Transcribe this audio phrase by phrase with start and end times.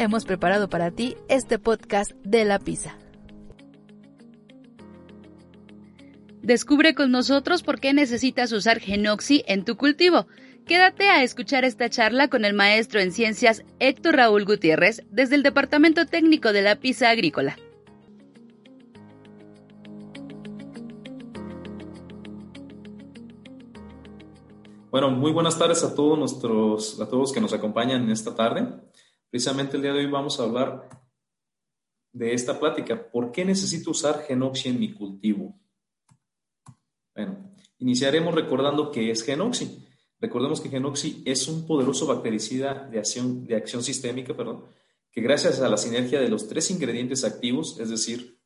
[0.00, 2.96] Hemos preparado para ti este podcast de la pizza.
[6.40, 10.28] Descubre con nosotros por qué necesitas usar Genoxi en tu cultivo.
[10.66, 15.42] Quédate a escuchar esta charla con el maestro en ciencias Héctor Raúl Gutiérrez desde el
[15.42, 17.58] Departamento Técnico de la Pizza Agrícola.
[24.92, 28.87] Bueno, muy buenas tardes a todos nuestros, a todos que nos acompañan esta tarde.
[29.30, 30.88] Precisamente el día de hoy vamos a hablar
[32.12, 33.10] de esta plática.
[33.10, 35.60] ¿Por qué necesito usar Genoxi en mi cultivo?
[37.14, 39.86] Bueno, iniciaremos recordando qué es Genoxi.
[40.18, 44.64] Recordemos que Genoxi es un poderoso bactericida de acción, sistémica, perdón,
[45.10, 48.40] que gracias a la sinergia de los tres ingredientes activos, es decir,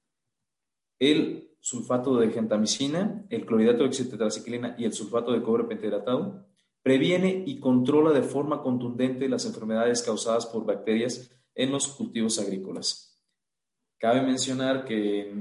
[0.99, 6.45] el sulfato de gentamicina, el clorhidrato de oxitetraciclina y el sulfato de cobre pentahidratado,
[6.83, 13.21] previene y controla de forma contundente las enfermedades causadas por bacterias en los cultivos agrícolas.
[13.99, 15.33] Cabe mencionar que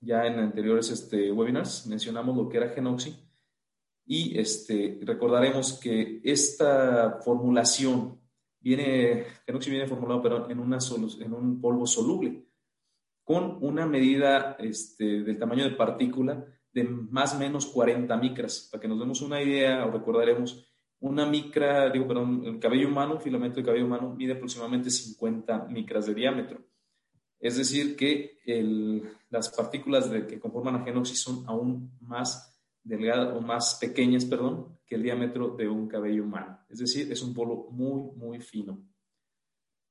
[0.00, 3.14] ya en anteriores este, webinars mencionamos lo que era Genoxi
[4.06, 8.20] y este, recordaremos que esta formulación
[8.60, 10.78] viene, Genoxi viene formulado en, una
[11.20, 12.46] en un polvo soluble
[13.26, 18.68] con una medida este, del tamaño de partícula de más o menos 40 micras.
[18.70, 20.64] Para que nos demos una idea o recordaremos,
[21.00, 26.06] una micra, digo, perdón, el cabello humano, filamento de cabello humano, mide aproximadamente 50 micras
[26.06, 26.64] de diámetro.
[27.38, 28.38] Es decir, que
[29.30, 34.78] las partículas de, que conforman a Genoxi son aún más delgadas o más pequeñas, perdón,
[34.86, 36.60] que el diámetro de un cabello humano.
[36.68, 38.80] Es decir, es un polvo muy, muy fino.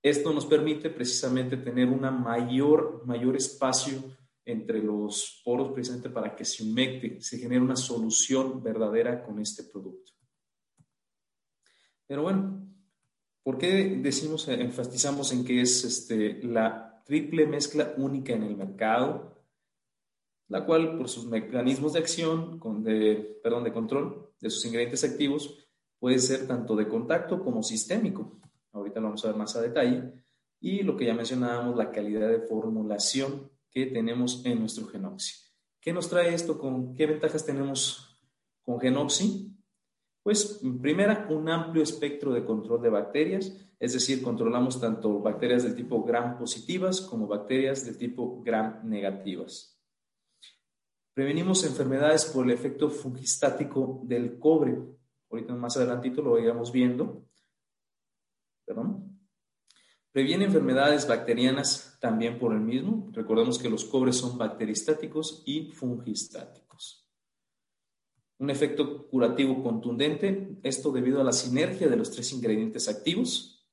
[0.01, 4.03] Esto nos permite precisamente tener una mayor, mayor espacio
[4.45, 9.63] entre los poros precisamente para que se humecte, se genere una solución verdadera con este
[9.63, 10.14] producto.
[12.07, 12.67] Pero bueno,
[13.43, 19.35] ¿por qué decimos, enfatizamos en que es este, la triple mezcla única en el mercado,
[20.47, 25.03] la cual por sus mecanismos de acción, con de, perdón, de control de sus ingredientes
[25.03, 25.67] activos,
[25.99, 28.39] puede ser tanto de contacto como sistémico.
[28.71, 30.13] Ahorita lo vamos a ver más a detalle.
[30.59, 35.33] Y lo que ya mencionábamos, la calidad de formulación que tenemos en nuestro Genoxi.
[35.79, 36.57] ¿Qué nos trae esto?
[36.57, 38.19] ¿Con qué ventajas tenemos
[38.61, 39.54] con Genoxi?
[40.25, 45.75] Pues, primera, un amplio espectro de control de bacterias, es decir, controlamos tanto bacterias del
[45.75, 49.79] tipo gram positivas como bacterias del tipo gram negativas.
[51.13, 54.75] Prevenimos enfermedades por el efecto fungistático del cobre.
[55.29, 57.23] Ahorita más adelantito lo iremos viendo.
[58.65, 59.19] Perdón.
[60.11, 63.11] Previene enfermedades bacterianas también por el mismo.
[63.11, 66.64] Recordemos que los cobres son bacteristáticos y fungistáticos
[68.37, 73.65] un efecto curativo contundente, esto debido a la sinergia de los tres ingredientes activos.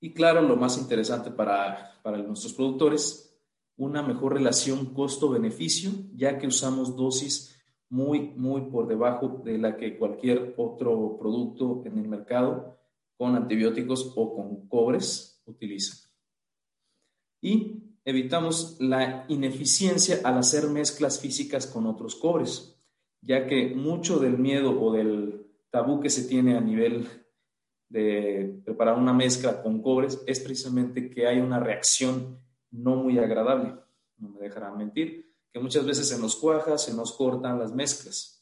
[0.00, 3.38] Y claro, lo más interesante para, para nuestros productores,
[3.76, 7.56] una mejor relación costo-beneficio, ya que usamos dosis
[7.88, 12.78] muy, muy por debajo de la que cualquier otro producto en el mercado
[13.16, 16.10] con antibióticos o con cobres utiliza.
[17.40, 22.80] Y evitamos la ineficiencia al hacer mezclas físicas con otros cobres,
[23.20, 27.08] ya que mucho del miedo o del tabú que se tiene a nivel
[27.88, 32.38] de preparar una mezcla con cobres es precisamente que hay una reacción
[32.70, 33.74] no muy agradable.
[34.18, 38.40] No me dejarán mentir, que muchas veces se nos cuaja, se nos cortan las mezclas,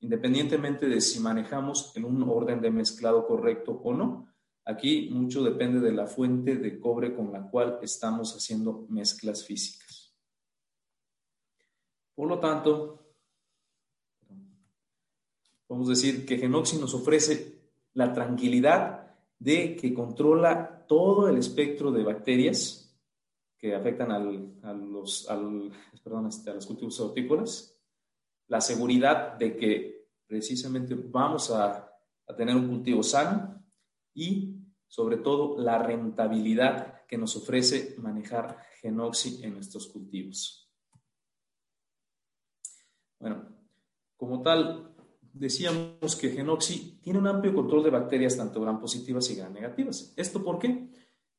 [0.00, 4.31] independientemente de si manejamos en un orden de mezclado correcto o no.
[4.64, 10.14] Aquí mucho depende de la fuente de cobre con la cual estamos haciendo mezclas físicas.
[12.14, 13.16] Por lo tanto,
[15.66, 17.60] podemos decir que Genoxi nos ofrece
[17.94, 22.96] la tranquilidad de que controla todo el espectro de bacterias
[23.58, 25.28] que afectan a, los,
[26.28, 27.76] este, cultivos hortícolas,
[28.46, 31.88] la seguridad de que precisamente vamos a
[32.36, 33.61] tener un cultivo sano,
[34.14, 34.56] y
[34.86, 40.70] sobre todo la rentabilidad que nos ofrece manejar Genoxi en nuestros cultivos.
[43.18, 43.48] Bueno,
[44.16, 44.94] como tal,
[45.32, 50.12] decíamos que Genoxi tiene un amplio control de bacterias tanto gram positivas y gram negativas.
[50.16, 50.90] ¿Esto por qué?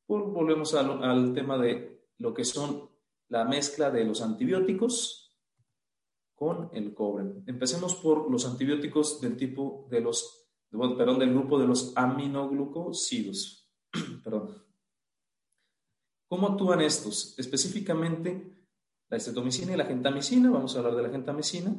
[0.07, 2.89] Volvemos al tema de lo que son
[3.29, 5.35] la mezcla de los antibióticos
[6.35, 7.43] con el cobre.
[7.45, 10.42] Empecemos por los antibióticos del tipo de los,
[10.97, 13.71] perdón, del grupo de los aminoglucósidos.
[14.23, 14.63] perdón.
[16.27, 17.37] ¿Cómo actúan estos?
[17.37, 18.53] Específicamente
[19.09, 21.75] la estetomicina y la gentamicina, vamos a hablar de la gentamicina.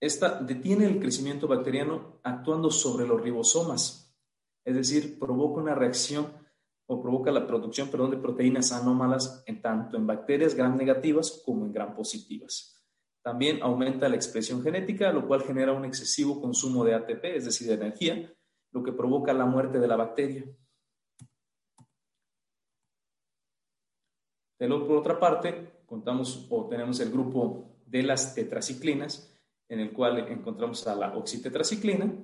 [0.00, 4.16] Esta detiene el crecimiento bacteriano actuando sobre los ribosomas,
[4.64, 6.32] es decir, provoca una reacción
[6.86, 11.66] o provoca la producción perdón, de proteínas anómalas en tanto en bacterias gram negativas como
[11.66, 12.81] en gram positivas.
[13.22, 17.68] También aumenta la expresión genética, lo cual genera un excesivo consumo de ATP, es decir,
[17.68, 18.32] de energía,
[18.72, 20.44] lo que provoca la muerte de la bacteria.
[24.58, 29.36] por otra parte, contamos o tenemos el grupo de las tetraciclinas,
[29.68, 32.14] en el cual encontramos a la oxitetraciclina,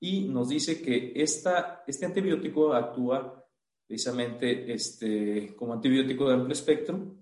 [0.00, 3.44] y nos dice que esta, este antibiótico actúa
[3.86, 7.16] precisamente este, como antibiótico de amplio espectro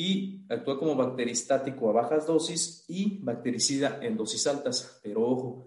[0.00, 5.00] y actúa como bacteristático a bajas dosis y bactericida en dosis altas.
[5.02, 5.66] Pero ojo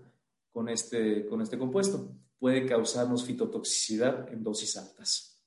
[0.54, 5.44] con este, con este compuesto, puede causarnos fitotoxicidad en dosis altas.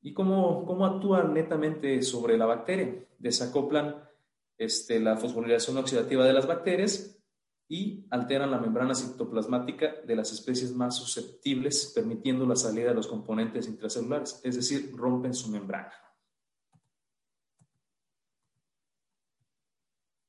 [0.00, 3.06] ¿Y cómo, cómo actúan netamente sobre la bacteria?
[3.18, 4.08] Desacoplan
[4.56, 7.22] este, la fosforilación oxidativa de las bacterias
[7.68, 13.06] y alteran la membrana citoplasmática de las especies más susceptibles, permitiendo la salida de los
[13.06, 15.92] componentes intracelulares, es decir, rompen su membrana.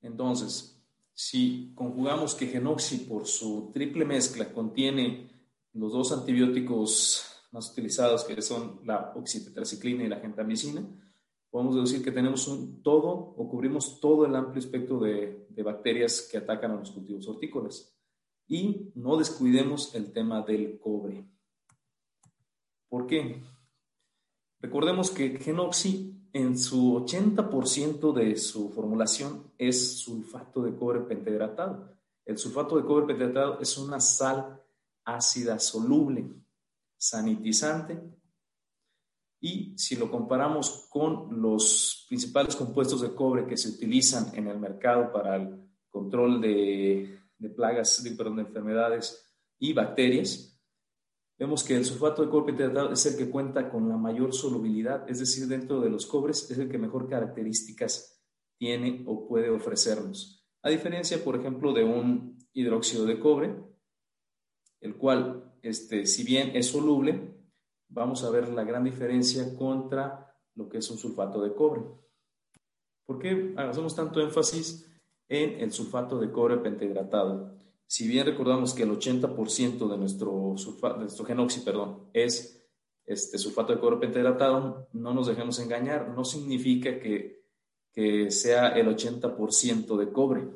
[0.02, 0.82] Entonces,
[1.14, 5.30] si conjugamos que Genoxi por su triple mezcla contiene
[5.74, 10.84] los dos antibióticos más utilizados, que son la oxitetraciclina y la gentamicina,
[11.50, 16.28] podemos decir que tenemos un todo o cubrimos todo el amplio espectro de, de, bacterias
[16.32, 17.94] que atacan a los cultivos hortícolas.
[18.48, 21.26] Y no descuidemos el tema del cobre.
[22.90, 23.42] ¿Por qué?
[24.60, 31.98] Recordemos que Genoxi en su 80% de su formulación es sulfato de cobre pentahidratado.
[32.26, 34.62] El sulfato de cobre pentahidratado es una sal
[35.04, 36.26] ácida soluble,
[36.98, 38.00] sanitizante
[39.44, 44.60] y si lo comparamos con los principales compuestos de cobre que se utilizan en el
[44.60, 47.20] mercado para el control de,
[47.56, 49.28] plagas, perdón, de enfermedades
[49.58, 50.51] y bacterias,
[51.42, 55.10] vemos que el sulfato de cobre pentahidratado es el que cuenta con la mayor solubilidad,
[55.10, 58.24] es decir, dentro de los cobres es el que mejor características
[58.60, 60.46] tiene o puede ofrecernos.
[60.62, 63.56] A diferencia, por ejemplo, de un hidróxido de cobre,
[64.82, 67.34] el cual, este, si bien es soluble,
[67.90, 71.82] vamos a ver la gran diferencia contra lo que es un sulfato de cobre.
[73.04, 74.88] ¿Por qué hacemos tanto énfasis
[75.28, 77.61] en el sulfato de cobre pentahidratado?
[77.92, 82.66] Si bien recordamos que el 80% de nuestro, de nuestro genoxi perdón, es
[83.06, 87.44] este sulfato de cobre pentahidratado, no nos dejemos engañar, no significa que,
[87.92, 90.48] que sea el 80% de cobre.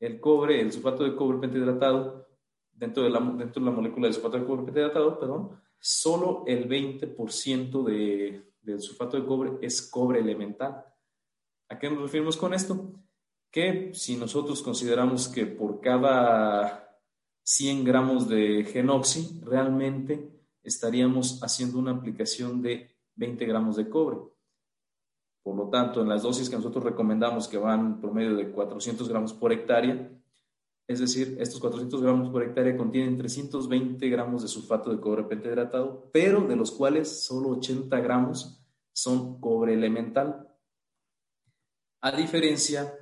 [0.00, 2.26] El cobre, el sulfato de cobre pentahidratado,
[2.72, 6.68] dentro de la, dentro de la molécula de sulfato de cobre pentahidratado, perdón, solo el
[6.68, 10.84] 20% de, del sulfato de cobre es cobre elemental.
[11.68, 12.92] ¿A qué nos referimos con esto?
[13.52, 16.98] Que si nosotros consideramos que por cada
[17.44, 20.28] 100 gramos de genoxi, realmente
[20.62, 24.18] estaríamos haciendo una aplicación de 20 gramos de cobre.
[25.42, 29.32] Por lo tanto, en las dosis que nosotros recomendamos, que van promedio de 400 gramos
[29.32, 30.10] por hectárea,
[30.88, 36.10] es decir, estos 400 gramos por hectárea contienen 320 gramos de sulfato de cobre pentahidratado,
[36.12, 40.48] pero de los cuales solo 80 gramos son cobre elemental.
[42.00, 43.01] A diferencia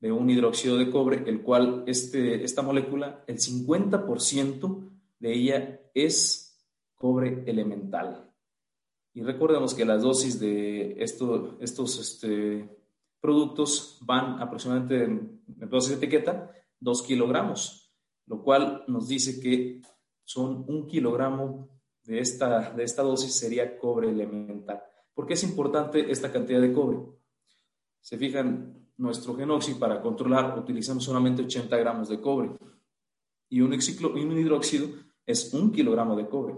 [0.00, 4.88] de un hidróxido de cobre, el cual este, esta molécula, el 50%
[5.18, 6.58] de ella es
[6.94, 8.30] cobre elemental.
[9.12, 12.68] Y recordemos que las dosis de estos este,
[13.20, 17.92] productos van aproximadamente en, en dosis de etiqueta 2 kilogramos,
[18.26, 19.82] lo cual nos dice que
[20.24, 21.68] son un kilogramo
[22.04, 24.82] de esta, de esta dosis sería cobre elemental.
[25.14, 26.98] ¿Por qué es importante esta cantidad de cobre?
[28.00, 32.50] Se fijan, nuestro genoxi para controlar utilizamos solamente 80 gramos de cobre
[33.48, 34.88] y un, y un hidróxido
[35.26, 36.54] es un kilogramo de cobre.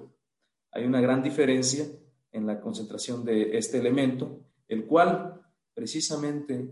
[0.72, 1.86] Hay una gran diferencia
[2.30, 5.40] en la concentración de este elemento, el cual
[5.74, 6.70] precisamente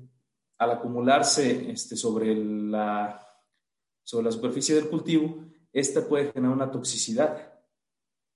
[0.58, 3.26] al acumularse este, sobre la
[4.02, 7.60] sobre la superficie del cultivo, esta puede generar una toxicidad.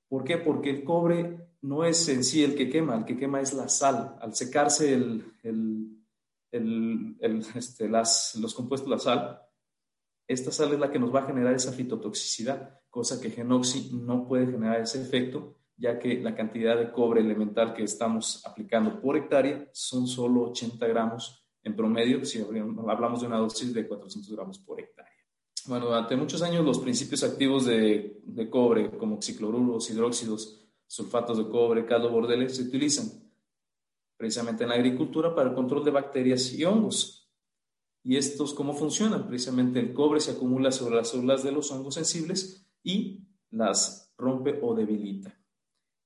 [0.09, 0.39] ¿Por qué?
[0.39, 3.69] Porque el cobre no es en sí el que quema, el que quema es la
[3.69, 4.17] sal.
[4.21, 5.94] Al secarse el,
[7.55, 9.41] este, los compuestos la sal,
[10.27, 14.27] esta sal es la que nos va a generar esa fitotoxicidad, cosa que Genoxi no
[14.27, 19.17] puede generar ese efecto, ya que la cantidad de cobre elemental que estamos aplicando por
[19.17, 24.59] hectárea son solo 80 gramos en promedio, si hablamos de una dosis de 400 gramos
[24.59, 25.13] por hectárea.
[25.67, 31.49] Bueno, durante muchos años los principios activos de, de cobre, como cicloruros, hidróxidos, sulfatos de
[31.49, 33.24] cobre, caldo bordeles, se utilizan
[34.17, 37.31] precisamente en la agricultura para el control de bacterias y hongos.
[38.03, 39.27] ¿Y estos cómo funcionan?
[39.27, 44.59] Precisamente el cobre se acumula sobre las células de los hongos sensibles y las rompe
[44.63, 45.35] o debilita.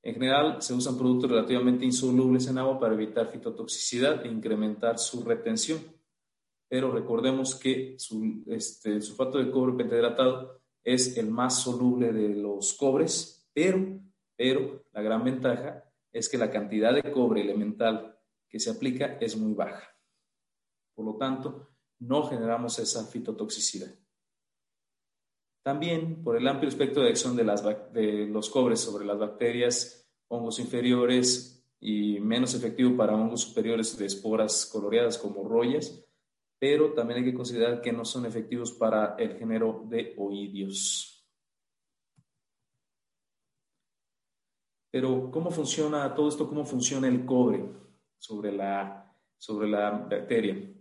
[0.03, 5.25] En general, se usan productos relativamente insolubles en agua para evitar fitotoxicidad e incrementar su
[5.25, 5.81] retención.
[6.69, 7.97] Pero recordemos que
[8.47, 14.01] este, el sulfato de cobre pentahidratado es el más soluble de los cobres, pero,
[14.37, 19.37] pero la gran ventaja es que la cantidad de cobre elemental que se aplica es
[19.37, 19.95] muy baja.
[20.95, 21.69] Por lo tanto,
[22.01, 23.95] no generamos esa fitotoxicidad.
[25.63, 31.63] También, por el amplio espectro de acción de, los cobres sobre las bacterias, hongos inferiores
[31.81, 36.05] y menos efectivo para hongos superiores de esporas coloreadas como rollas,
[36.59, 41.18] pero también hay que considerar que no son efectivos para el género de oidios.
[44.91, 46.49] Pero, ¿cómo funciona todo esto?
[46.49, 47.65] ¿Cómo funciona el cobre
[48.19, 50.75] sobre la, sobre la bacteria?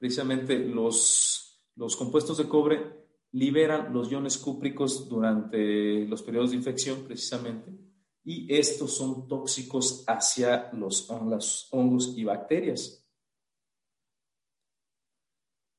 [0.00, 7.04] precisamente los, los compuestos de cobre liberan los iones cúpricos durante los periodos de infección,
[7.04, 7.70] precisamente,
[8.24, 11.08] y estos son tóxicos hacia los,
[11.70, 13.06] hongos y bacterias.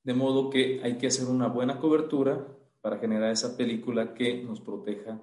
[0.04, 2.48] De modo que hay que hacer una buena cobertura
[2.80, 5.20] para generar esa película que nos proteja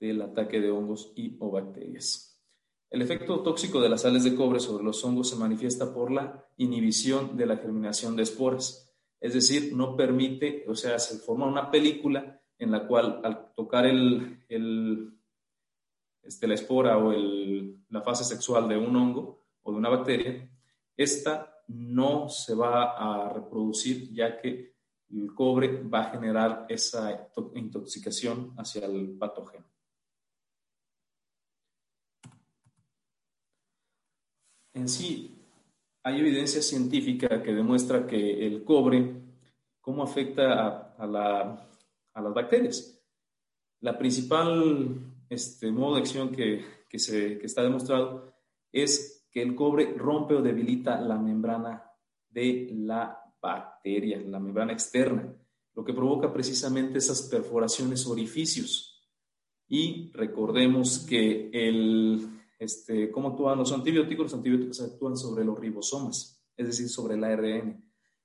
[0.00, 2.30] del ataque de hongos y o bacterias.
[2.90, 6.44] El efecto tóxico de las sales de cobre sobre los hongos se manifiesta por la
[6.56, 11.70] inhibición de la germinación de esporas, es decir, no permite, o sea, se forma una
[11.70, 14.38] película en la cual al tocar el,
[16.22, 20.50] este, la espora o la fase sexual de un hongo o de una bacteria,
[20.96, 24.74] esta no se va a reproducir ya que
[25.10, 29.59] el cobre va a generar esa intoxicación hacia el patógeno.
[34.74, 35.36] En sí
[36.02, 39.22] hay evidencia científica que demuestra que el cobre,
[39.80, 42.98] cómo afecta a, las bacterias.
[43.80, 44.98] La principal
[45.28, 46.64] este, modo de acción que,
[46.98, 48.32] se, que está demostrado
[48.72, 51.84] es que el cobre rompe o debilita la membrana
[52.28, 55.32] de la bacteria, la membrana externa,
[55.74, 59.08] lo que provoca precisamente esas perforaciones orificios.
[59.68, 64.24] Y recordemos que el, este, ¿Cómo actúan los antibióticos?
[64.24, 67.82] Los antibióticos actúan sobre los ribosomas, es decir, sobre el ARN.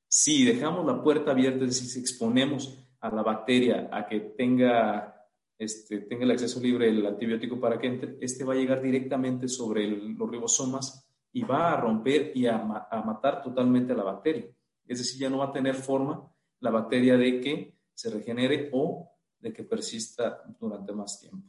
[0.09, 5.25] Si dejamos la puerta abierta, es decir, si exponemos a la bacteria a que tenga,
[5.57, 9.47] este, tenga el acceso libre el antibiótico para que entre, este va a llegar directamente
[9.47, 14.45] sobre los ribosomas y va a romper y a, a matar totalmente a la bacteria.
[14.85, 19.09] Es decir, ya no va a tener forma la bacteria de que se regenere o
[19.39, 21.47] de que persista durante más tiempo.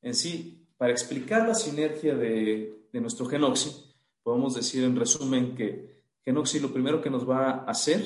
[0.00, 3.70] En sí, para explicar la sinergia de, nuestro Genoxi,
[4.22, 8.00] podemos decir en resumen que Genoxi lo primero que nos va a hacer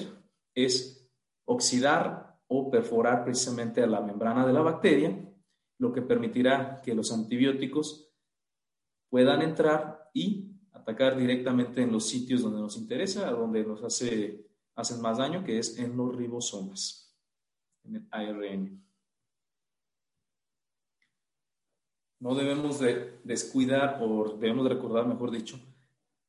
[0.57, 1.09] es
[1.45, 5.17] oxidar o perforar precisamente a la membrana de la bacteria,
[5.79, 8.13] lo que permitirá que los antibióticos
[9.09, 15.01] puedan entrar y atacar directamente en los sitios donde nos interesa, donde nos hace, hacen
[15.01, 17.17] más daño, que es en los ribosomas,
[17.85, 18.85] en el ARN.
[22.25, 25.61] No debemos de descuidar o debemos de recordar, mejor dicho,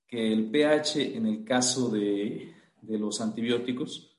[0.05, 4.13] que el pH en el caso de, los antibióticos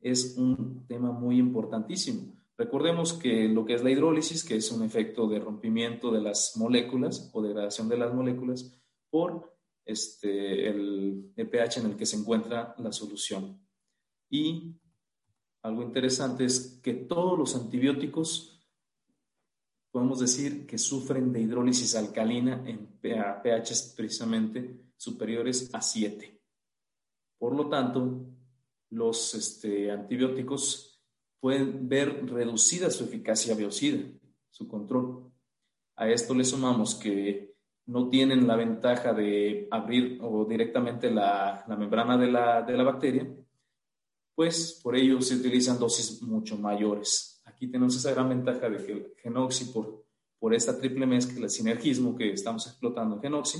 [0.00, 2.32] es un tema muy importantísimo.
[2.56, 6.56] Recordemos que lo que es la hidrólisis, que es un efecto de rompimiento de las
[6.56, 12.16] moléculas o degradación de las moléculas por este, el, el pH en el que se
[12.16, 13.60] encuentra la solución.
[14.30, 14.74] Y
[15.62, 18.59] algo interesante es que todos los antibióticos
[19.90, 26.40] podemos decir que sufren de hidrólisis alcalina en pH precisamente superiores a 7.
[27.38, 28.26] Por lo tanto,
[28.90, 31.02] los este, antibióticos
[31.40, 34.02] pueden ver reducida su eficacia biocida,
[34.50, 35.32] su control.
[35.96, 37.54] A esto le sumamos que
[37.86, 43.28] no tienen la ventaja de abrir o directamente la, membrana de la, de la bacteria,
[44.34, 47.29] pues por ello se utilizan dosis mucho mayores
[47.60, 50.06] Aquí tenemos esa gran ventaja de que el genoxi, por,
[50.38, 53.58] por esta triple mezcla, el sinergismo que estamos explotando en Genoxi,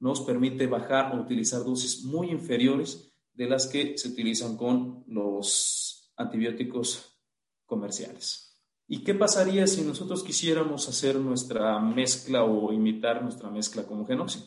[0.00, 6.12] nos permite bajar o utilizar dosis muy inferiores de las que se utilizan con los
[6.16, 7.16] antibióticos
[7.64, 8.60] comerciales.
[8.88, 14.44] ¿Y qué pasaría si nosotros quisiéramos hacer nuestra mezcla o imitar nuestra mezcla como Genoxi?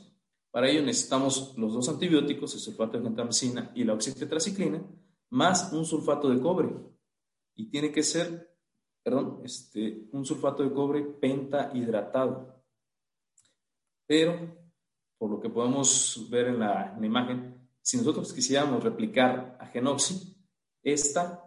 [0.51, 4.84] Para ello necesitamos los dos antibióticos, el sulfato de gentamicina y la oxitetraciclina,
[5.30, 6.75] más un sulfato de cobre.
[7.56, 8.49] Y tiene que ser,
[9.10, 12.63] perdón, este, un sulfato de cobre pentahidratado.
[14.06, 14.56] Pero,
[15.18, 19.66] por lo que podemos ver en la, en la imagen, si nosotros quisiéramos replicar a
[19.66, 20.38] Genoxi,
[20.84, 21.44] esta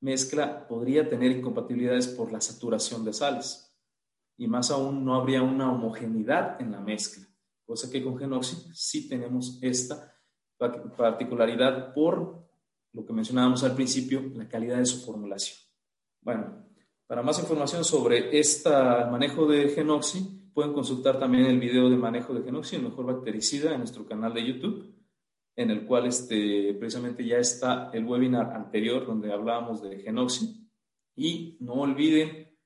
[0.00, 3.76] mezcla podría tener incompatibilidades por la saturación de sales.
[4.36, 7.26] Y más aún, no habría una homogeneidad en la mezcla,
[7.64, 10.14] cosa que con Genoxi sí tenemos esta
[10.56, 12.48] particularidad por
[12.92, 15.58] lo que mencionábamos al principio, la calidad de su formulación.
[16.20, 16.69] Bueno,
[17.10, 22.32] para más información sobre este manejo de Genoxi, pueden consultar también el video de manejo
[22.32, 24.94] de Genoxi, el mejor bactericida, en nuestro canal de YouTube
[25.56, 30.70] en el cual este, precisamente ya está el webinar anterior donde hablábamos de Genoxi.
[31.16, 32.56] Y no olviden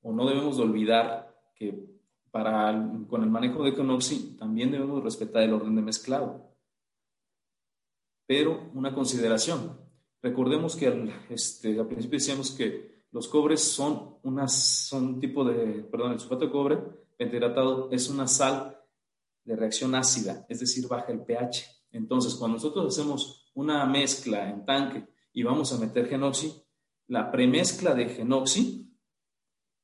[0.00, 1.86] o no debemos olvidar que
[2.30, 6.56] para, con el manejo de Genoxi también debemos respetar el orden de mezclado.
[8.26, 9.78] Pero una consideración,
[10.22, 16.14] recordemos que al, este, al principio decíamos que los cobres son, un tipo de, perdón,
[16.14, 16.78] el sulfato de cobre
[17.16, 18.76] pentahidratado es una sal
[19.44, 21.64] de reacción ácida, es decir, baja el pH.
[21.92, 26.60] Entonces, cuando nosotros hacemos una mezcla en tanque y vamos a meter genoxi,
[27.06, 28.92] la premezcla de genoxi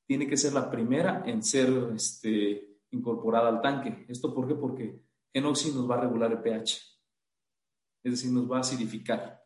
[0.08, 4.06] tiene que ser la primera en ser este, incorporada al tanque.
[4.08, 4.56] ¿Esto por qué?
[4.56, 6.82] Porque genoxi nos va a regular el pH,
[8.02, 9.40] es decir, nos va a acidificar.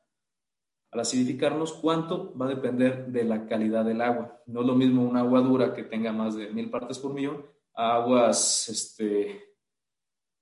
[0.95, 2.33] Al acidificarnos, ¿cuánto?
[2.39, 4.41] Va a depender de la calidad del agua.
[4.47, 7.45] No es lo mismo un agua dura que tenga más de mil partes por millón
[7.75, 9.57] a aguas este,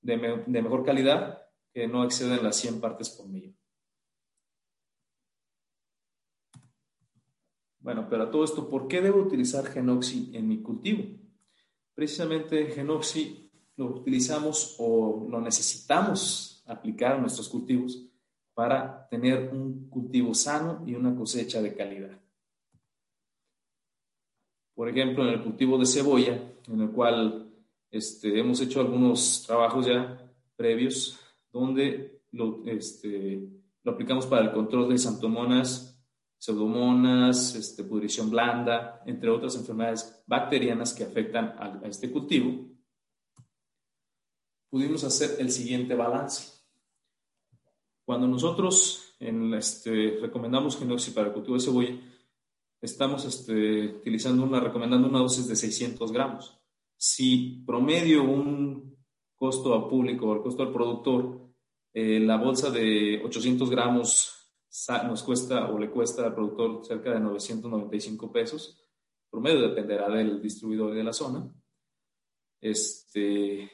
[0.02, 1.42] de, de mejor calidad
[1.72, 3.56] que no exceden las 100 partes por millón.
[7.80, 11.18] Bueno, pero a todo esto, ¿por qué debo utilizar Genoxi en mi cultivo?
[11.94, 18.11] Precisamente Genoxi lo utilizamos o lo necesitamos aplicar a nuestros cultivos
[18.54, 22.20] para tener un cultivo sano y una cosecha de calidad.
[24.74, 27.50] Por ejemplo, en el cultivo de cebolla, en el cual
[27.90, 30.18] este, hemos hecho algunos trabajos ya
[30.56, 31.18] previos,
[31.52, 33.48] donde lo, este,
[33.84, 35.92] aplicamos para el control de santomonas,
[36.38, 42.66] pseudomonas, este, pudrición blanda, entre otras enfermedades bacterianas que afectan a, este cultivo,
[44.70, 46.51] pudimos hacer el siguiente balance.
[48.12, 51.98] Cuando nosotros en este, recomendamos Genoxi para el cultivo de cebolla,
[52.78, 56.60] estamos este, utilizando una, recomendando una dosis de 600 gramos.
[56.94, 58.98] Si promedio un
[59.34, 61.54] costo a público o el costo al productor,
[61.94, 64.52] eh, la bolsa de 800 gramos
[65.06, 68.78] nos cuesta o le cuesta al productor cerca de 995 pesos.
[69.30, 71.50] Promedio dependerá del distribuidor de la zona.
[72.60, 73.70] Este,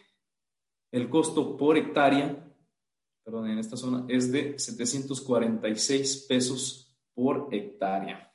[0.92, 2.47] el costo por hectárea,
[3.28, 8.34] perdón, en esta zona es de 746 pesos por hectárea.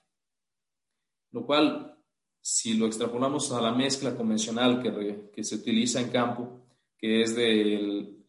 [1.32, 1.98] Lo cual,
[2.40, 7.36] si lo extrapolamos a la mezcla convencional que, que se utiliza en campo, que es
[7.36, 8.20] de,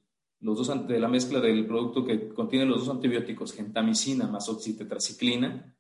[0.41, 5.77] los dos, de la mezcla del producto que contiene los dos antibióticos, gentamicina más oxitetraciclina,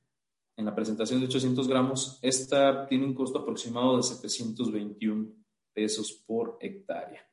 [0.55, 5.33] en la presentación de 800 gramos, esta tiene un costo aproximado de 721
[5.73, 7.27] pesos por hectárea.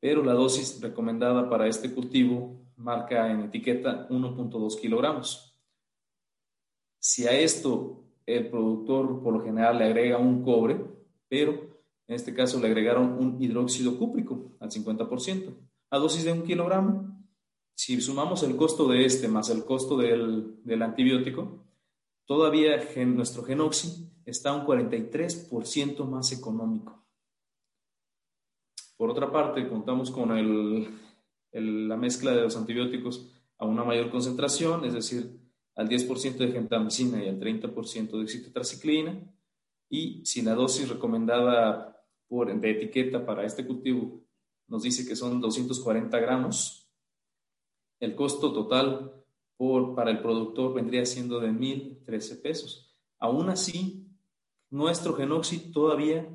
[0.00, 5.58] Pero la dosis recomendada para este cultivo marca en etiqueta 1.2 kilogramos.
[6.98, 10.80] Si a esto el productor por lo general le agrega un cobre,
[11.28, 11.52] pero
[12.06, 15.56] en este caso le agregaron un hidróxido cúprico al 50%.
[15.90, 17.10] A dosis de un kilogramo,
[17.74, 21.64] si sumamos el costo de este más el costo del, antibiótico,
[22.26, 27.02] todavía nuestro genoxi está un 43% más económico.
[29.00, 30.28] Por otra parte, contamos con
[31.52, 35.40] la mezcla de los antibióticos a una mayor concentración, es decir,
[35.74, 39.18] al 10% de gentamicina y al 30% de citotraciclina.
[39.88, 44.20] Y si la dosis recomendada de etiqueta para este cultivo
[44.68, 46.86] nos dice que son 240 gramos,
[48.00, 49.14] el costo total
[49.56, 52.94] por, para el productor vendría siendo de 1.013 pesos.
[53.18, 54.06] Aún así,
[54.68, 56.28] nuestro Genoxi todavía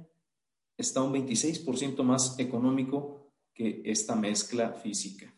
[0.77, 5.33] está un 26% más económico que esta mezcla física.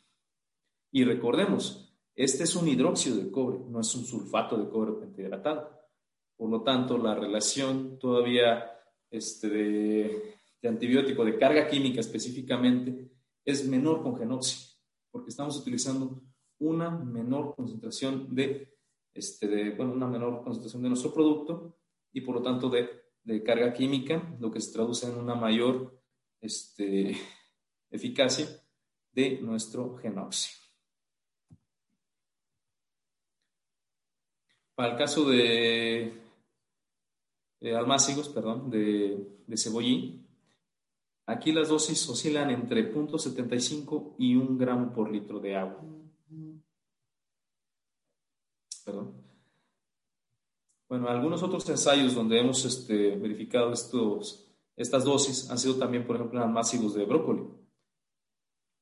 [0.91, 5.69] Y recordemos, este es un hidróxido de cobre, no es un sulfato de cobre pentahidratado.
[6.35, 8.71] Por lo tanto, la relación todavía
[9.11, 13.11] este, de, antibiótico de carga química específicamente
[13.45, 14.75] es menor con Genoxi,
[15.11, 16.21] porque estamos utilizando
[16.59, 18.75] una menor concentración de,
[19.13, 21.77] este, de, bueno, una menor concentración de nuestro producto
[22.11, 22.89] y por lo tanto de,
[23.27, 26.01] de carga química, lo que se traduce en una mayor
[26.39, 27.17] este,
[27.91, 28.47] eficacia
[29.11, 30.49] de nuestro Genoxi.
[34.75, 36.13] Para el caso de,
[37.59, 40.25] de almácigos, perdón, de, de cebollín,
[41.29, 45.83] Aquí las dosis oscilan entre 0.75 y 1 gramo por litro de agua.
[48.85, 49.26] Perdón.
[50.89, 56.15] Bueno, algunos otros ensayos donde hemos este, verificado estos, estas dosis han sido también, por
[56.15, 57.43] ejemplo, en almácigos de brócoli,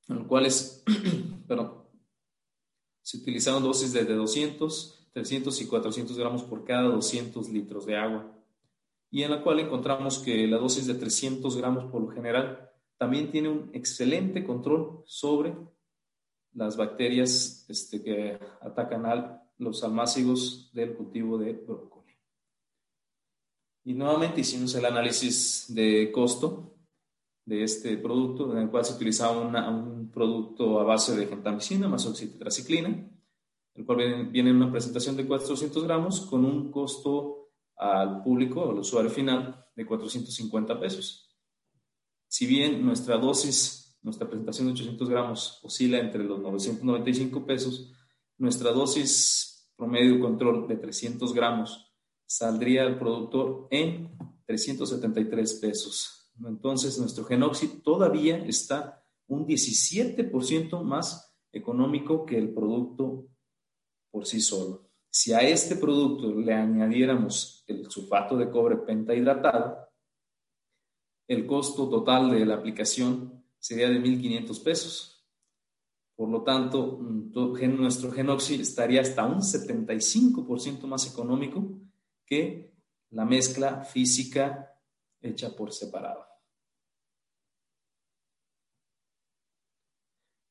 [0.09, 0.83] en los cuales
[3.01, 8.31] se utilizaron dosis de 200, 300 y 400 gramos por cada 200 litros de agua
[9.09, 13.31] y en la cual encontramos que la dosis de 300 gramos por lo general también
[13.31, 15.55] tiene un excelente control sobre
[16.53, 21.94] las bacterias este, que atacan a los almácigos del cultivo de brócoli.
[23.87, 26.75] Y nuevamente hicimos el análisis de costo
[27.45, 32.07] de este producto, en el cual se utilizaba un producto a base de gentamicina más
[32.07, 33.07] oxitetraciclina,
[33.75, 38.67] el cual viene, viene en una presentación de 400 gramos con un costo al público,
[38.67, 41.37] al usuario final, de 450 pesos.
[42.27, 47.93] Si bien nuestra dosis, nuestra presentación de 800 gramos oscila entre los 995 pesos,
[48.39, 51.84] nuestra dosis promedio control de 300 gramos
[52.25, 56.31] saldría al productor en 373 pesos.
[56.43, 63.27] Entonces, nuestro Genoxi todavía está un 17% más económico que el producto
[64.11, 64.89] por sí solo.
[65.09, 69.77] Si a este producto le añadiéramos el sulfato de cobre pentahidratado,
[71.27, 75.25] el costo total de la aplicación sería de 1.500 pesos.
[76.15, 81.84] Por lo tanto, nuestro Genoxi estaría hasta un 75% más económico
[82.25, 82.73] que
[83.11, 84.77] la mezcla física
[85.21, 86.25] hecha por separado.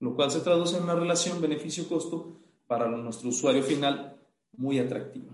[0.00, 4.20] Lo cual se traduce en una relación beneficio-costo para nuestro usuario final
[4.52, 5.32] muy atractiva.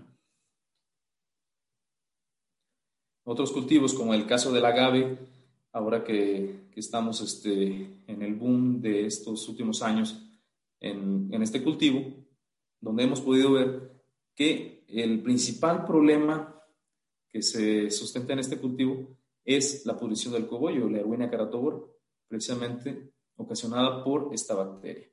[3.23, 5.17] Otros cultivos, como el caso del agave,
[5.71, 10.19] ahora que, estamos este, en el boom de estos últimos años
[10.79, 12.01] en, en este cultivo,
[12.79, 13.91] donde hemos podido ver
[14.33, 16.61] que el principal problema
[17.29, 19.07] que se sustenta en este cultivo
[19.43, 25.11] es la pudrición del cogollo, la Erwinia caratobor, precisamente ocasionada por esta bacteria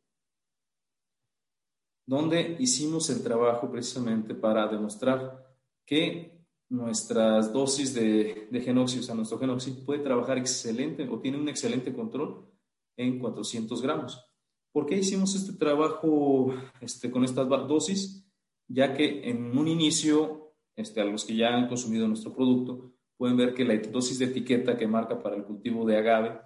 [2.09, 5.47] donde hicimos el trabajo precisamente para demostrar
[5.85, 11.37] que nuestras dosis de, de genoxi, o sea, nuestro genoxi puede trabajar excelente o tiene
[11.39, 12.49] un excelente control
[12.97, 14.25] en 400 gramos.
[14.73, 18.27] ¿Por qué hicimos este trabajo este, con estas dosis?
[18.69, 23.37] Ya que en un inicio, este, a los que ya han consumido nuestro producto, pueden
[23.37, 26.41] ver que la dosis de etiqueta que marca para el cultivo de agave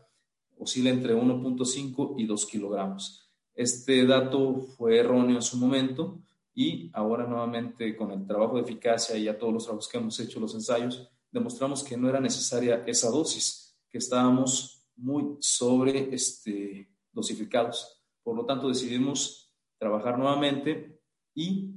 [0.57, 3.31] oscila entre 1.5 y 2 kilogramos.
[3.55, 6.23] Este dato fue erróneo en su momento
[6.55, 10.19] y ahora nuevamente con el trabajo de eficacia y a todos los trabajos que hemos
[10.21, 16.91] hecho, los ensayos, demostramos que no era necesaria esa dosis, que estábamos muy sobre este,
[17.11, 18.03] dosificados.
[18.23, 21.01] Por lo tanto, decidimos trabajar nuevamente
[21.35, 21.75] y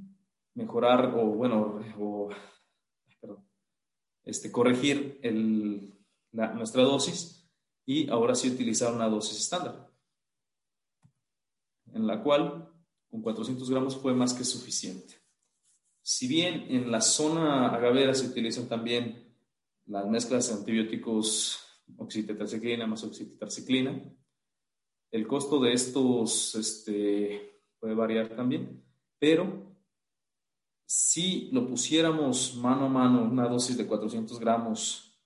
[0.56, 1.80] mejorar o, bueno,
[4.24, 5.20] este, corregir
[6.32, 7.48] nuestra dosis
[7.84, 9.86] y ahora sí utilizar una dosis estándar
[11.96, 12.68] en la cual
[13.08, 15.14] con 400 gramos fue más que suficiente.
[16.02, 19.34] Si bien en la zona agavera se utilizan también
[19.86, 21.60] las mezclas de antibióticos
[21.96, 24.12] oxitetraciclina más oxitetraciclina,
[25.10, 28.84] el costo de estos este, puede variar también,
[29.18, 29.65] pero
[30.86, 35.20] si lo pusiéramos mano a mano, una dosis de 400 gramos,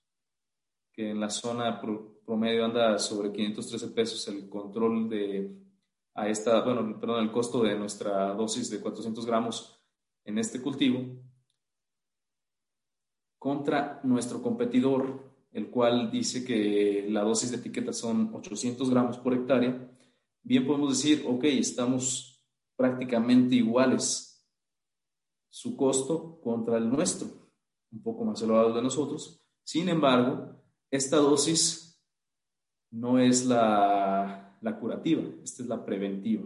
[0.93, 1.81] que en la zona
[2.25, 5.55] promedio anda sobre 513 pesos el control de
[6.15, 9.81] a esta, bueno, perdón, el costo de nuestra dosis de 400 gramos
[10.25, 11.23] en este cultivo
[13.39, 19.33] contra nuestro competidor, el cual dice que la dosis de etiqueta son 800 gramos por
[19.35, 19.91] hectárea,
[20.43, 22.43] bien podemos decir, ok, estamos
[22.77, 24.30] prácticamente iguales
[25.51, 27.29] su costo contra el nuestro,
[27.93, 29.45] un poco más elevado de nosotros.
[29.63, 30.57] Sin embargo,
[30.91, 32.01] esta dosis
[32.91, 36.45] no es la la curativa, esta es la preventiva.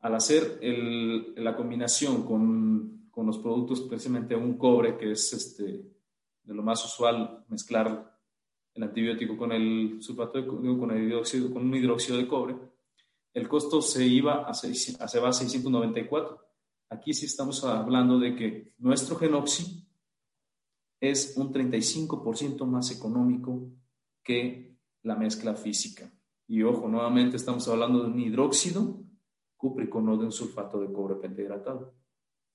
[0.00, 5.64] Al hacer la combinación con, los productos, precisamente un cobre que es este,
[6.42, 8.12] de lo más usual mezclar
[8.74, 12.56] el antibiótico con el sulfato de, con el hidróxido, con un hidróxido de cobre,
[13.32, 16.40] el costo se iba a, 6, a, se va a 694.
[16.94, 19.84] Aquí sí estamos hablando de que nuestro genoxi
[21.00, 23.68] es un 35% más económico
[24.22, 26.08] que la mezcla física.
[26.46, 29.02] Y ojo, nuevamente estamos hablando de un hidróxido
[29.56, 31.94] cúprico, no de un sulfato de cobre pentahidratado.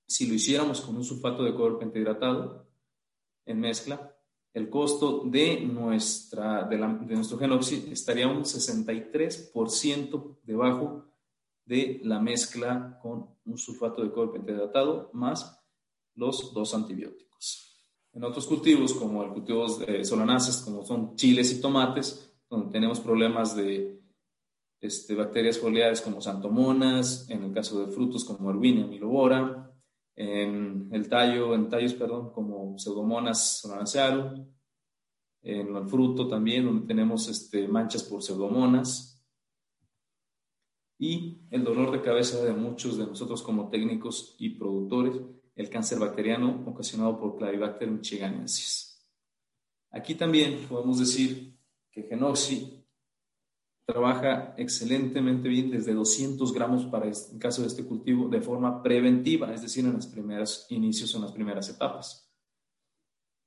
[0.08, 2.66] Si lo hiciéramos con un sulfato de cobre pentahidratado
[3.46, 4.16] en mezcla,
[4.54, 11.09] el costo de, nuestra, de, nuestro genoxi estaría un 63% debajo
[11.70, 15.64] de la mezcla con un sulfato de cobre pentahidratado más
[16.16, 17.86] los dos antibióticos.
[18.12, 23.00] En otros cultivos, como el cultivos de solanáceas, como son chiles y tomates, donde tenemos
[23.00, 24.02] problemas de
[24.82, 29.72] este, bacterias foliares como santomonas, en el caso de frutos como Erwinia milobora,
[30.16, 34.44] en el tallo, en tallos, perdón, como pseudomonas solanacearum,
[35.44, 39.19] en el fruto también, donde tenemos este, manchas por pseudomonas,
[41.00, 45.16] y el dolor de cabeza de muchos de nosotros como técnicos y productores,
[45.56, 49.10] el cáncer bacteriano ocasionado por Clavibacterium michiganensis.
[49.92, 51.58] Aquí también podemos decir
[51.90, 52.86] que Genoxi
[53.86, 59.54] trabaja excelentemente bien desde 200 gramos para este, caso de este cultivo de forma preventiva,
[59.54, 62.30] es decir, en los primeros inicios, en las primeras etapas.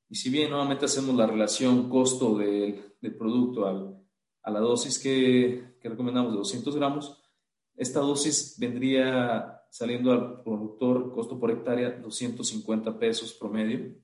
[0.08, 5.88] Y si bien nuevamente hacemos la relación costo del, producto a la dosis que, que
[5.88, 7.21] recomendamos de 200 gramos,
[7.76, 13.96] esta dosis vendría saliendo al productor costo por hectárea 250 pesos promedio.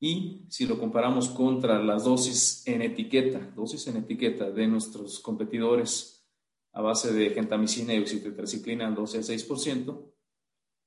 [0.00, 6.26] Y si lo comparamos contra las dosis en etiqueta, dosis en etiqueta de nuestros competidores
[6.72, 10.12] a base de gentamicina y oxitetraciclina al 12 al 6%,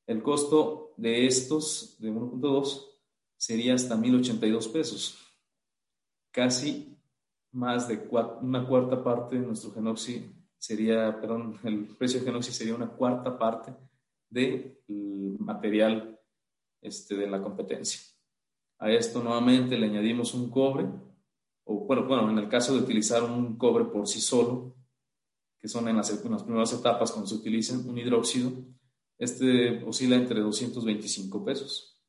[0.08, 2.86] el costo de estos de 1.2
[3.38, 5.18] sería hasta 1.082 pesos.
[6.32, 6.98] Casi
[7.52, 8.08] más de
[8.42, 13.38] una cuarta parte de nuestro genoxi sería, perdón, el precio de Genoxi sería una cuarta
[13.38, 13.76] parte
[14.30, 14.78] del
[15.40, 16.20] material
[16.82, 18.02] este, de la competencia.
[18.80, 20.86] A esto nuevamente le añadimos un cobre,
[21.64, 24.76] o bueno, bueno, en el caso de utilizar un cobre por sí solo,
[25.60, 28.52] que son en las, en las primeras etapas cuando se utiliza un hidróxido,
[29.18, 32.00] este oscila entre 225 pesos.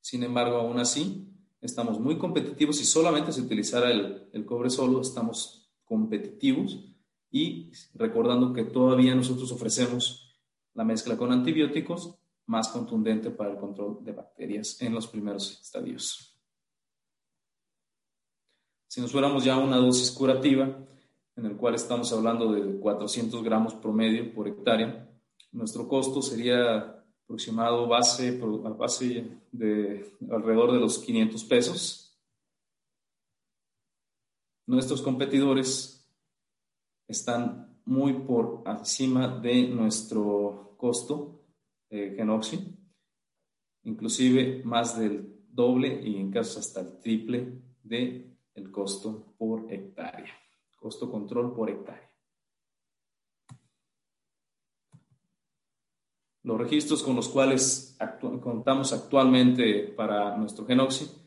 [0.00, 1.28] Sin embargo, aún así,
[1.60, 2.76] estamos muy competitivos.
[2.76, 6.93] Si solamente se utilizara el, el cobre solo, estamos competitivos
[7.34, 10.38] y recordando que todavía nosotros ofrecemos
[10.72, 12.14] la mezcla con antibióticos
[12.46, 16.38] más contundente para el control de bacterias en los primeros estadios.
[18.86, 20.78] Si nos fuéramos ya a una dosis curativa,
[21.34, 25.10] en el cual estamos hablando de 400 gramos promedio por hectárea,
[25.50, 28.38] nuestro costo sería aproximado base,
[28.78, 32.16] base de alrededor de los 500 pesos.
[34.66, 35.93] Nuestros competidores
[37.06, 41.44] están muy por encima de nuestro costo
[41.90, 42.76] de Genoxi,
[43.82, 50.32] inclusive más del doble y en casos hasta el triple de el costo por hectárea,
[50.76, 52.10] costo control por hectárea.
[56.42, 57.96] Los registros con los cuales
[58.42, 61.23] contamos actualmente para nuestro Genoxi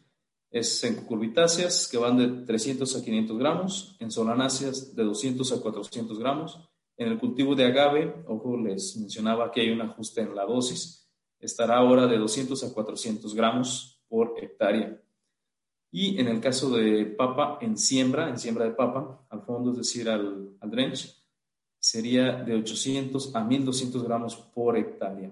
[0.51, 5.61] es en cucurbitáceas que van de 300 a 500 gramos, en solanáceas de 200 a
[5.61, 6.59] 400 gramos.
[6.95, 11.07] En el cultivo de agave, ojo, les mencionaba que hay un ajuste en la dosis,
[11.39, 15.01] estará ahora de 200 a 400 gramos por hectárea.
[15.91, 19.77] Y en el caso de papa en siembra, en siembra de papa, al fondo, es
[19.77, 21.23] decir, al, al drench,
[21.79, 25.31] sería de 800 a 1200 gramos por hectárea.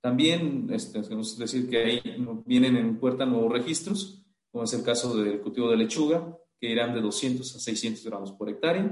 [0.00, 1.02] También este,
[1.38, 2.02] decir que ahí
[2.46, 6.94] vienen en puerta nuevos registros, como es el caso del cultivo de lechuga, que irán
[6.94, 8.82] de 200 a 600 gramos por hectárea.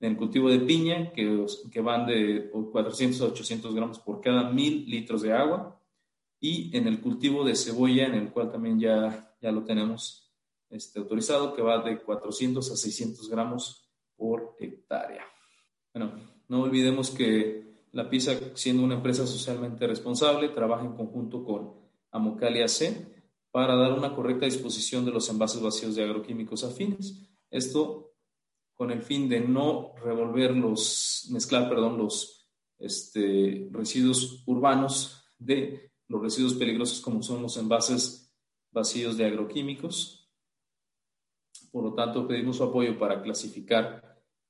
[0.00, 4.50] En el cultivo de piña, que, que van de 400 a 800 gramos por cada
[4.50, 5.80] mil litros de agua.
[6.40, 10.32] Y en el cultivo de cebolla, en el cual también ya, ya lo tenemos
[10.70, 15.24] este, autorizado, que va de 400 a 600 gramos por hectárea.
[15.92, 16.12] Bueno,
[16.48, 17.67] no olvidemos que
[17.98, 21.74] la PISA, siendo una empresa socialmente responsable, trabaja en conjunto con
[22.12, 27.28] Amocalia C para dar una correcta disposición de los envases vacíos de agroquímicos afines.
[27.50, 28.12] Esto
[28.74, 36.22] con el fin de no revolver los, mezclar, perdón, los este, residuos urbanos de los
[36.22, 38.32] residuos peligrosos como son los envases
[38.70, 40.30] vacíos de agroquímicos.
[41.72, 44.07] Por lo tanto, pedimos su apoyo para clasificar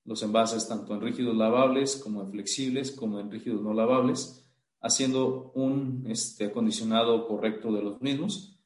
[0.09, 4.45] los envases tanto en rígidos lavables como en flexibles como en rígidos no lavables,
[4.81, 8.59] haciendo un este, acondicionado correcto de los mismos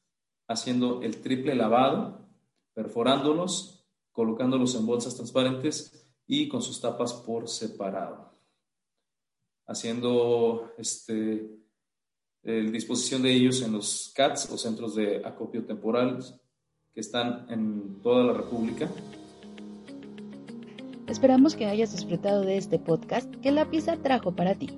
[0.47, 2.27] haciendo el triple lavado,
[2.73, 8.31] perforándolos, colocándolos en bolsas transparentes y con sus tapas por separado.
[9.65, 11.49] Haciendo este,
[12.43, 16.19] la disposición de ellos en los CATs o centros de acopio temporal
[16.93, 18.89] que están en toda la República.
[21.07, 24.69] Esperamos que hayas disfrutado de este podcast que la pizza trajo para ti.